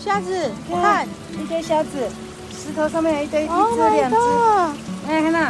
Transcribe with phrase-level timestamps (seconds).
[0.00, 2.08] 虾子，看，看一堆虾子，
[2.50, 4.16] 石头上面有一堆，一只两只。
[5.06, 5.40] 哎，看到，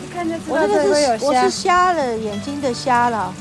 [0.00, 1.26] 你看就知道这里有虾。
[1.26, 3.34] 我是瞎了眼睛的瞎了，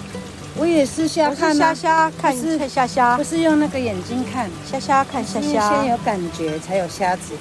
[0.57, 5.69] 我也是瞎看，瞎瞎看，是看瞎瞎，不是用那个眼睛看，瞎瞎看瞎瞎。
[5.69, 7.33] 先有感觉才有虾子，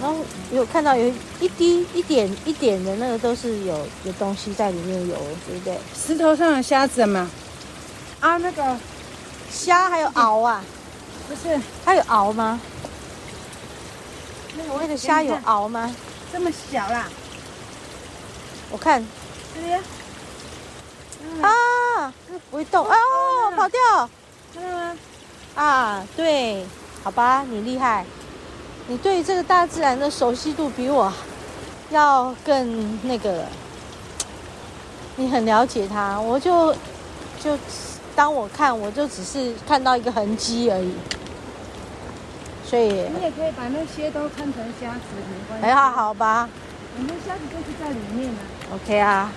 [0.00, 0.16] 然后
[0.52, 5.16] 有看到有一滴一点一点的那个都是有有东西在里面有，
[5.48, 5.76] 对不对？
[5.94, 7.28] 石头上有虾子吗？
[8.20, 8.76] 啊，那个
[9.50, 10.62] 虾还有螯啊。
[11.28, 12.60] 不是，它有螯吗？
[14.56, 15.94] 那个那个虾有螯吗？
[16.32, 17.06] 这么小啦！
[18.70, 19.04] 我看。
[19.54, 19.72] 这里
[21.42, 22.12] 啊，
[22.50, 22.86] 不会动。
[22.86, 22.94] 哦，
[23.56, 24.08] 跑掉，
[24.54, 24.96] 看到吗？
[25.54, 26.66] 啊，对，
[27.04, 28.04] 好吧，你厉害，
[28.88, 31.12] 你对这个大自然的熟悉度比我
[31.90, 33.48] 要更那个了，
[35.16, 36.74] 你很了解它，我就
[37.42, 37.56] 就
[38.22, 40.94] 当我看，我就只是看到一个痕迹而已。
[42.64, 45.66] 所以，你也可以把那些都看成虾子，没关系。
[45.66, 46.48] 还好好吧。
[46.96, 48.38] 我们虾子就是在里面呢。
[48.72, 49.32] OK 啊。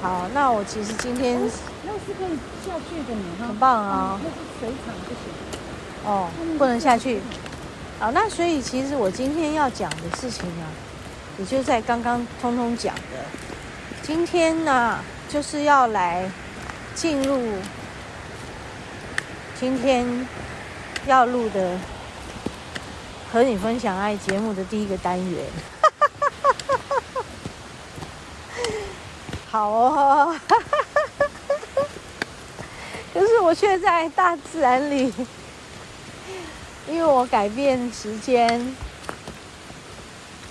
[0.00, 1.40] 好，那我其实今天。
[1.84, 3.44] 那是可以下去的，你。
[3.44, 4.20] 很棒啊。
[4.22, 5.18] 那是水厂不行。
[6.04, 6.28] 哦，
[6.58, 7.20] 不能下去。
[7.98, 10.70] 好，那所以其实我今天要讲的事情啊，
[11.40, 13.18] 也就在刚刚通通讲的。
[14.04, 16.30] 今天呢，就是要来
[17.00, 17.40] 进入
[19.58, 20.26] 今天
[21.06, 21.78] 要录的。
[23.30, 25.44] 和你分享爱节目的第一个单元，
[29.50, 30.34] 好哦，
[33.12, 35.12] 可是我却在大自然里，
[36.88, 38.74] 因为我改变时间，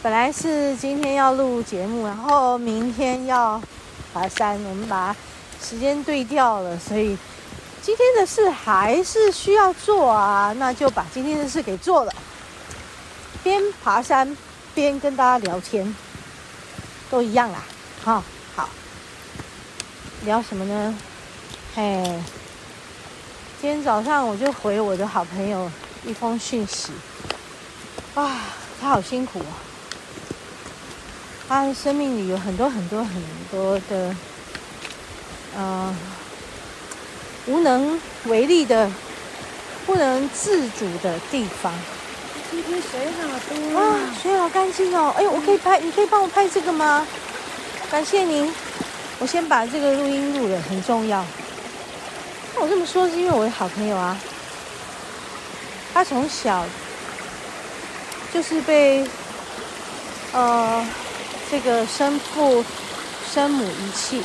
[0.03, 3.59] 本来是今天要录节目，然后明天要
[4.13, 5.15] 爬山，我们把
[5.61, 7.17] 时间对调了，所以
[7.81, 12.13] 今天的事还是需要做啊，那就把今天的事给做了。
[13.43, 14.35] 边爬山
[14.73, 15.95] 边跟大家聊天，
[17.09, 17.63] 都一样啦。
[18.03, 18.23] 好，
[18.55, 18.69] 好，
[20.23, 20.97] 聊什么呢？
[21.75, 22.03] 嘿，
[23.61, 25.71] 今天早上我就回我的好朋友
[26.05, 26.91] 一封讯息。
[28.15, 28.31] 哇，
[28.81, 29.45] 他好辛苦哦。
[31.47, 34.13] 他的生命里有很多很多很多的，
[35.57, 35.95] 呃，
[37.47, 38.89] 无能为力的、
[39.87, 41.73] 不能自主的地方。
[42.51, 43.97] 今天水好多啊！
[44.21, 45.11] 水好干净哦！
[45.17, 47.07] 哎，我可以拍，你可以帮我拍这个吗？
[47.89, 48.53] 感谢您。
[49.19, 51.25] 我先把这个录音录了，很重要。
[52.53, 54.15] 那我这么说是因为我的好朋友啊，
[55.91, 56.63] 他从小
[58.31, 59.07] 就是被
[60.33, 60.85] 呃
[61.49, 62.63] 这个生父
[63.33, 64.21] 生母遗弃。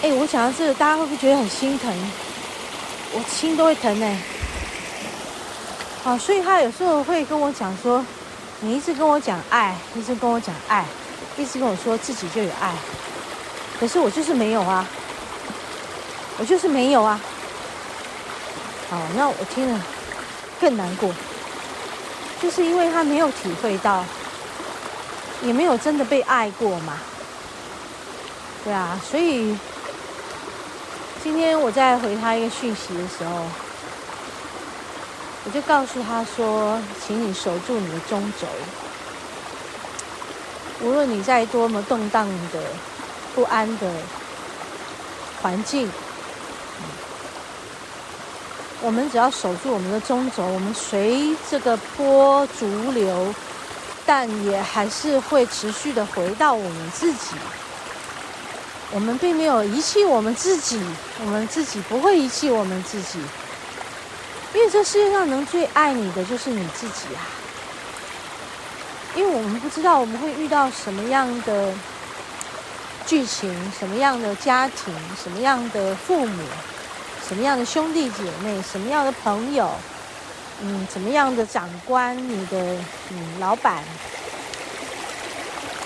[0.00, 1.92] 哎，我讲到这个，大家会不会觉得很心疼？
[3.12, 4.16] 我心都会疼哎。
[6.04, 8.04] 啊，所以他有时候会跟我讲说
[8.60, 10.84] ：“你一直跟我讲爱，一直跟我讲爱，
[11.36, 12.72] 一直跟我说自己就有爱，
[13.80, 14.86] 可是我就是没有啊，
[16.38, 17.20] 我就是没有啊。”
[18.88, 19.80] 好，那我听了
[20.60, 21.12] 更难过，
[22.40, 24.04] 就是因为他没有体会到，
[25.42, 26.96] 也没有真的被爱过嘛。
[28.64, 29.56] 对啊，所以
[31.22, 33.44] 今天我在回他一个讯息的时候。
[35.44, 38.46] 我就告诉他说：“请你守住你的中轴，
[40.82, 42.60] 无论你在多么动荡的、
[43.34, 43.90] 不安的
[45.40, 45.90] 环境，
[48.82, 53.34] 我们只要守住我们的中轴，我们随这个波逐流，
[54.04, 57.36] 但也还是会持续的回到我们自己。
[58.92, 60.80] 我们并没有遗弃我们自己，
[61.20, 63.20] 我们自己不会遗弃我们自己。”
[64.54, 67.20] 因为这世界上能最爱你的就是你自己啊！
[69.14, 71.72] 因为我们不知道我们会遇到什么样的
[73.04, 76.42] 剧情，什么样的家庭，什么样的父母，
[77.28, 79.70] 什么样的兄弟姐妹，什么样的朋友，
[80.62, 82.58] 嗯，什么样的长官，你的
[83.10, 83.84] 嗯老板，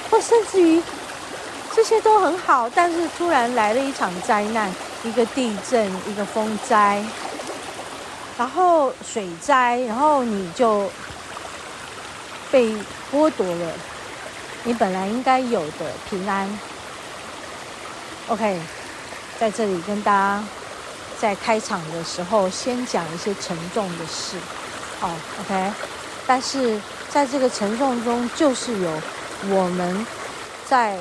[0.09, 0.81] 或甚至于
[1.75, 4.71] 这些都很好，但是突然来了一场灾难，
[5.05, 7.03] 一个地震，一个风灾。
[8.39, 10.91] 然后水灾，然后你就
[12.51, 12.75] 被
[13.13, 13.73] 剥夺了
[14.65, 16.49] 你本来应该有的平安。
[18.29, 18.61] OK，
[19.39, 20.43] 在这里跟大家
[21.19, 24.37] 在开场的时候先讲一些沉重的事，
[25.01, 25.11] 好
[25.41, 25.73] ，OK。
[26.27, 28.91] 但是在这个沉重中，就是有
[29.51, 30.07] 我们
[30.67, 30.97] 在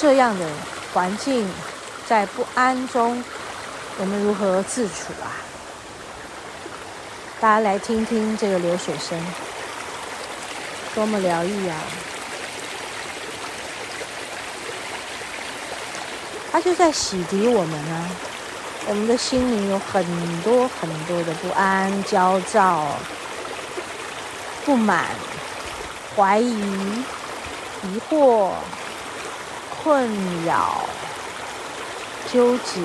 [0.00, 0.46] 这样的
[0.94, 1.44] 环境，
[2.06, 3.22] 在不安中，
[3.98, 5.42] 我们如何自处啊？
[7.40, 9.20] 大家来听听这个流水声，
[10.94, 11.76] 多么疗愈啊！
[16.52, 18.08] 它就在洗涤我们啊，
[18.86, 20.04] 我们的心灵有很
[20.42, 22.86] 多很多的不安、焦躁、
[24.64, 25.06] 不满、
[26.16, 26.54] 怀疑、
[27.82, 28.50] 疑惑、
[29.88, 30.06] 困
[30.44, 30.86] 扰、
[32.30, 32.82] 纠结、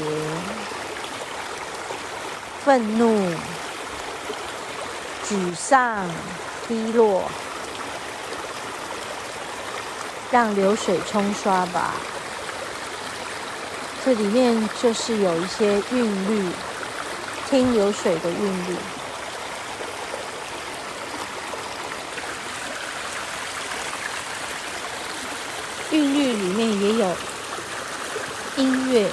[2.63, 3.35] 愤怒。
[5.27, 6.07] 沮丧、
[6.65, 7.23] 低落，
[10.31, 11.94] 让流水冲刷吧。
[14.05, 16.50] 这里面就是有一些韵律，
[17.50, 18.77] 听流水的韵律。
[25.93, 27.15] 韵律里面也有
[28.57, 29.07] 音乐。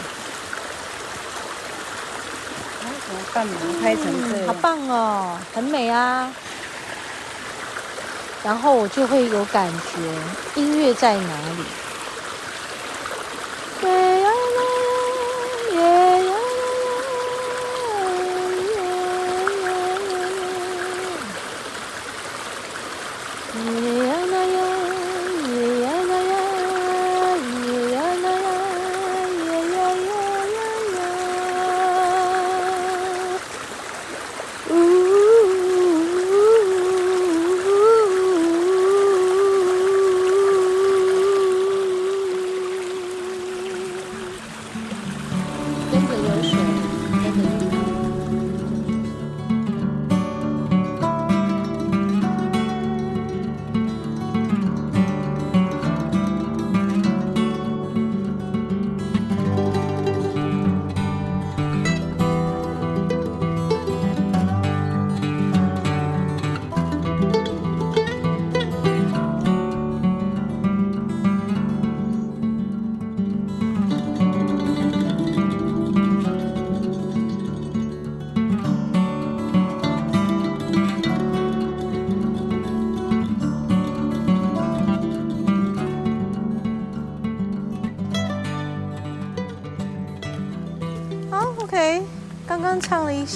[3.32, 6.32] 把门开成这样，好棒哦，很美啊。
[8.42, 11.64] 然后我就会有感觉，音乐在哪里？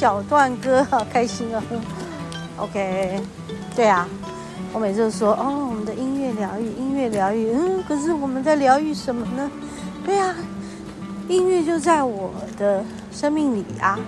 [0.05, 1.63] 小段歌，好开心哦。
[2.59, 3.23] OK，
[3.75, 4.07] 对啊，
[4.71, 7.51] 我每次都说哦，我们的音乐疗愈，音乐疗愈。
[7.55, 9.51] 嗯，可是我们在疗愈什么呢？
[10.05, 10.37] 对啊，
[11.27, 13.99] 音乐就在我的生命里啊，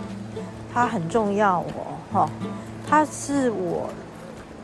[0.71, 2.31] 它很重要哦，哈，
[2.87, 3.88] 它是我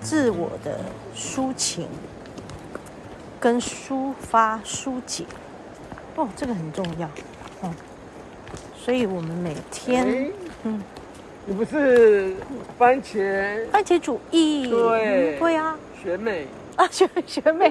[0.03, 0.81] 自我的
[1.17, 1.89] 抒情
[3.41, 5.25] 跟抒发疏解。
[6.17, 7.09] 哦，这个很重要，
[7.63, 7.73] 哦，
[8.77, 10.31] 所以我们每天。
[10.65, 10.79] 嗯，
[11.45, 12.35] 你不是
[12.79, 14.71] 番茄番茄主义？
[14.71, 16.47] 对，对啊，学妹。
[16.77, 17.71] 啊，学学妹，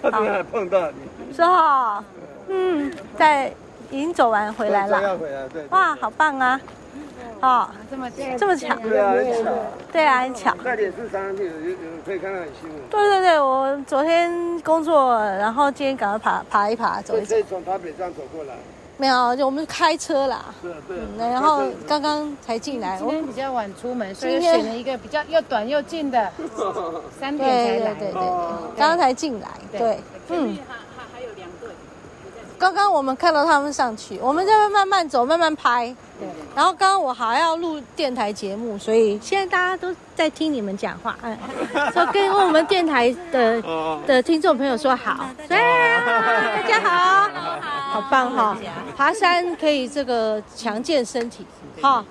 [0.00, 2.02] 他昨天还碰到你，是哈，
[2.48, 3.52] 嗯，在
[3.90, 6.58] 已经走完回来了，要回来，对，哇，好棒啊，
[7.42, 9.50] 哦，这么这么巧，对啊，很巧，
[9.92, 18.54] 对啊，很巧，在脸书上有有可以看到很新闻，对对对，我昨天工作，然后今天赶快爬爬一爬，走一走，可以从台北站走过来。
[18.98, 20.44] 没有，就我们是开车啦。
[20.60, 20.98] 对对。
[21.16, 22.98] 然后刚刚才进来。
[22.98, 26.30] 今天比较晚出门，所以选了一个比较又短又近的。
[27.18, 27.94] 三点才来。
[27.94, 28.22] 对对对对。
[28.76, 30.00] 刚刚才进来，对。
[30.30, 30.58] 嗯。
[30.66, 31.70] 还还还有两队。
[32.58, 35.94] 刚刚我们看到他们上去，我们在慢慢走，慢慢拍。
[36.18, 36.28] 对。
[36.56, 41.38] 然后刚刚我还要录电台节目，所以现在大家都在听你们讲话，嗯，
[41.92, 43.62] 说跟我们电台的
[44.08, 45.24] 的听众朋友说好。
[45.46, 46.02] 对啊，
[46.56, 47.77] 大家好。
[47.90, 48.56] 好棒哈！
[48.96, 51.46] 爬山可以这个强健身体，
[51.80, 52.04] 哈，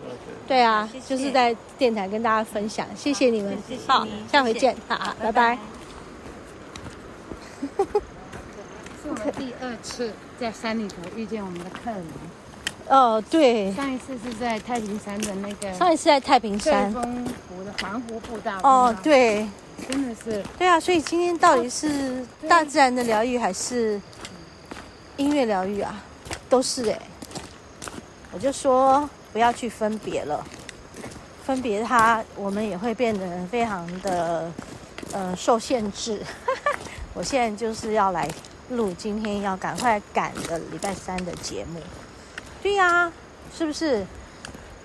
[0.48, 0.60] 对。
[0.60, 3.56] 啊，就是在电台跟大家分享，谢谢你们，
[3.86, 5.58] 好，下回见，好，拜拜。
[9.02, 12.04] 是我们第二次在山里头遇见我们的客人。
[12.90, 16.92] 哦，对，上一次是在太平山的那个，上一次在太平山。
[16.92, 18.58] 湖的环湖步道。
[18.64, 19.48] 哦，对，
[19.88, 24.02] 真的是，对啊，所以今天到底是大自然的疗愈还是？
[25.18, 26.02] 音乐疗愈啊，
[26.48, 27.00] 都是哎，
[28.32, 30.46] 我就说不要去分别了，
[31.44, 34.52] 分别它，我们也会变得非常的
[35.12, 36.22] 呃受限制。
[37.16, 38.30] 我现在就是要来
[38.70, 41.82] 录今天要赶快赶的礼拜三的节目。
[42.62, 43.12] 对呀，
[43.58, 44.06] 是不是？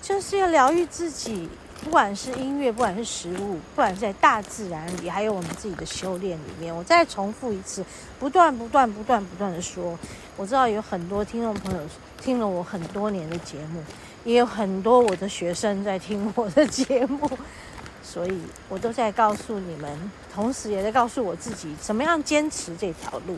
[0.01, 1.49] 就是要疗愈自己。
[1.85, 7.85] 不管是音乐，不管是食物，不管在大自然里，还有我们自己的修炼里面，我再重复一次，
[8.19, 9.99] 不断、不断、不断、不断的说。
[10.37, 11.81] 我知道有很多听众朋友
[12.19, 13.83] 听了我很多年的节目，
[14.25, 17.29] 也有很多我的学生在听我的节目，
[18.03, 23.37] 所以我都在告诉你们，同时也在告诉我自己，怎么样坚持这条路。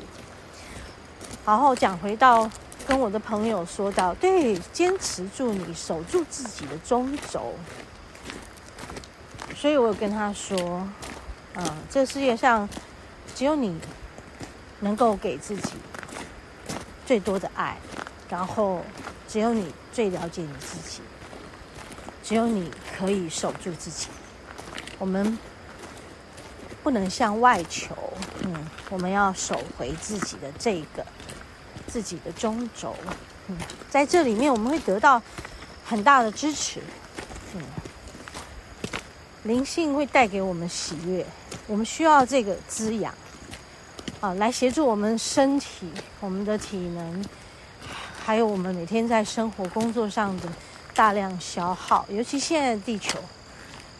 [1.45, 2.49] 然后讲回到
[2.87, 7.55] 跟我的朋友说到，对，坚持住你，守住自己的中轴。
[9.65, 10.87] 所以我有跟他说，
[11.55, 12.69] 嗯，这世界上
[13.35, 13.75] 只有你
[14.81, 15.73] 能够给自己
[17.07, 17.75] 最多的爱，
[18.29, 18.83] 然后
[19.27, 21.01] 只有你最了解你自己，
[22.23, 24.09] 只有你可以守住自己。
[24.99, 25.39] 我们
[26.83, 27.97] 不能向外求，
[28.43, 31.07] 嗯，我们要守回自己的这个
[31.87, 32.95] 自己的中轴，
[33.49, 33.57] 嗯，
[33.89, 35.23] 在这里面我们会得到
[35.87, 36.83] 很大的支持，
[37.55, 37.63] 嗯。
[39.45, 41.25] 灵性会带给我们喜悦，
[41.67, 43.13] 我们需要这个滋养，
[44.21, 47.25] 啊，来协助我们身体、我们的体能，
[48.25, 50.49] 还有我们每天在生活工作上的
[50.95, 52.07] 大量消耗。
[52.09, 53.19] 尤其现在地球，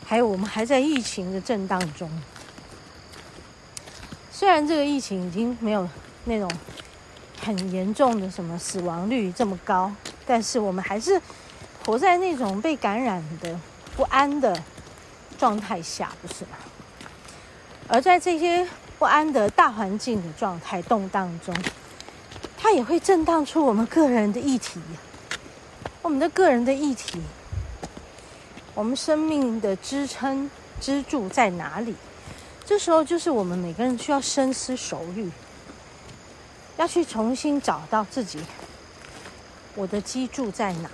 [0.07, 2.11] 还有我们还在疫情的震荡中。
[4.33, 5.87] 虽然这个疫情已经没有
[6.25, 6.51] 那种
[7.43, 9.93] 很严重的什么死亡率这么高，
[10.27, 11.21] 但是我们还是
[11.85, 13.61] 活在那种被感染的
[13.95, 14.59] 不安的。
[15.39, 16.57] 状态下不是吗？
[17.87, 18.67] 而在这些
[18.99, 21.55] 不安的大环境的状态动荡中，
[22.57, 24.81] 它也会震荡出我们个人的议题，
[26.01, 27.21] 我们的个人的议题，
[28.75, 30.51] 我们生命的支撑
[30.81, 31.95] 支柱在哪里？
[32.65, 35.31] 这时候就是我们每个人需要深思熟虑，
[36.79, 38.41] 要去重新找到自己，
[39.75, 40.91] 我的基柱在哪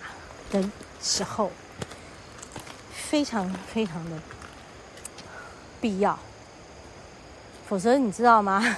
[0.50, 0.68] 的
[1.00, 1.52] 时候。
[3.10, 4.16] 非常非常的
[5.80, 6.16] 必要，
[7.68, 8.76] 否则你知道吗？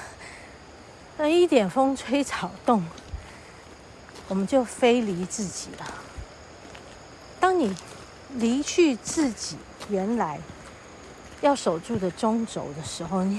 [1.18, 2.82] 那一点风吹草动，
[4.28, 5.86] 我们就飞离自己了。
[7.38, 7.76] 当你
[8.36, 9.58] 离去自己
[9.90, 10.40] 原来
[11.42, 13.38] 要守住的中轴的时候，你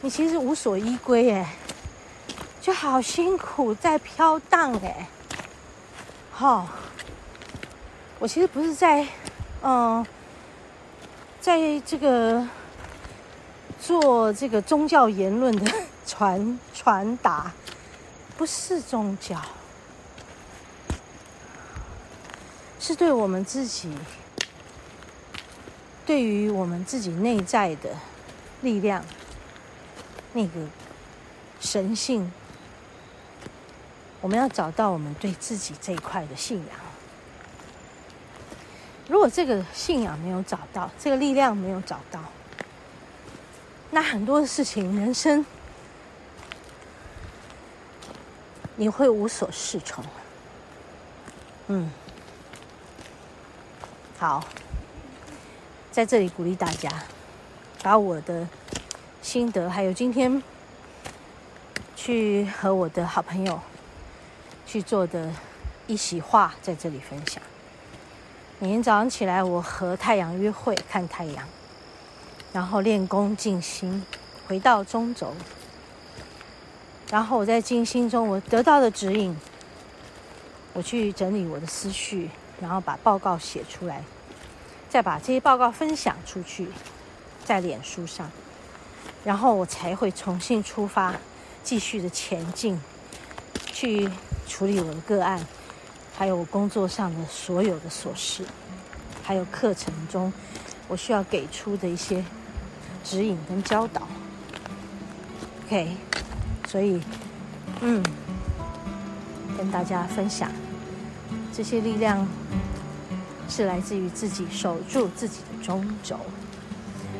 [0.00, 1.54] 你其实无所依归哎，
[2.62, 5.06] 就好辛苦在飘荡哎。
[6.32, 6.66] 好，
[8.18, 9.06] 我其实不是在。
[9.60, 10.06] 嗯，
[11.40, 12.46] 在这个
[13.80, 15.72] 做这个宗教言论的
[16.06, 17.52] 传传达，
[18.36, 19.40] 不是宗教，
[22.78, 23.92] 是对我们自己，
[26.06, 27.90] 对于我们自己内在的
[28.62, 29.04] 力量，
[30.34, 30.60] 那个
[31.60, 32.32] 神性，
[34.20, 36.87] 我们要找到我们对自己这一块的信仰。
[39.08, 42.20] 如果这个信仰没有找到，这个力量没有找到，
[43.90, 45.44] 那很多的事情，人生
[48.76, 50.04] 你会无所适从。
[51.68, 51.90] 嗯，
[54.18, 54.44] 好，
[55.90, 56.90] 在这里鼓励大家，
[57.82, 58.46] 把我的
[59.22, 60.42] 心得，还有今天
[61.96, 63.58] 去和我的好朋友
[64.66, 65.32] 去做的
[65.86, 67.42] 一席话，在这里分享。
[68.60, 71.46] 每天早上起来，我和太阳约会，看太阳，
[72.52, 74.04] 然后练功静心，
[74.48, 75.32] 回到中轴。
[77.08, 79.36] 然后我在静心中，我得到的指引，
[80.72, 84.02] 我去整理我的思绪，然后把报告写出来，
[84.88, 86.66] 再把这些报告分享出去，
[87.44, 88.28] 在脸书上，
[89.24, 91.14] 然后我才会重新出发，
[91.62, 92.80] 继续的前进，
[93.66, 94.10] 去
[94.48, 95.46] 处理我的个案。
[96.18, 98.44] 还有我工作上的所有的琐事，
[99.22, 100.32] 还有课程中
[100.88, 102.24] 我需要给出的一些
[103.04, 104.02] 指引跟教导。
[105.64, 105.96] OK，
[106.66, 107.00] 所以，
[107.82, 108.02] 嗯，
[109.56, 110.50] 跟大家分享
[111.52, 112.26] 这些力量
[113.48, 116.18] 是来自于自己守住自己的中轴，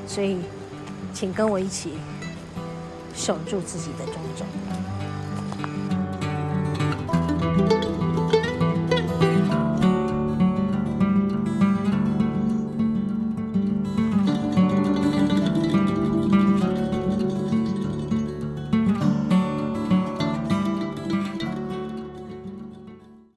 [0.08, 0.40] 所以，
[1.14, 1.92] 请跟我一起
[3.14, 4.44] 守住自己的中轴。